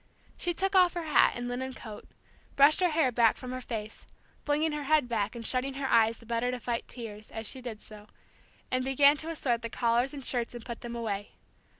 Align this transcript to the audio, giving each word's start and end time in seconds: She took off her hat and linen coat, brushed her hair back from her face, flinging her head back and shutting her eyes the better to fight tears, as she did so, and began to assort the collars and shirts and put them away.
She 0.35 0.55
took 0.55 0.73
off 0.73 0.95
her 0.95 1.03
hat 1.03 1.33
and 1.35 1.47
linen 1.47 1.75
coat, 1.75 2.07
brushed 2.55 2.79
her 2.81 2.89
hair 2.89 3.11
back 3.11 3.37
from 3.37 3.51
her 3.51 3.61
face, 3.61 4.07
flinging 4.43 4.71
her 4.71 4.85
head 4.85 5.07
back 5.07 5.35
and 5.35 5.45
shutting 5.45 5.75
her 5.75 5.85
eyes 5.87 6.17
the 6.17 6.25
better 6.25 6.49
to 6.49 6.59
fight 6.59 6.87
tears, 6.87 7.29
as 7.29 7.47
she 7.47 7.61
did 7.61 7.79
so, 7.83 8.07
and 8.71 8.83
began 8.83 9.15
to 9.17 9.29
assort 9.29 9.61
the 9.61 9.69
collars 9.69 10.11
and 10.11 10.25
shirts 10.25 10.55
and 10.55 10.65
put 10.65 10.81
them 10.81 10.95
away. 10.95 11.33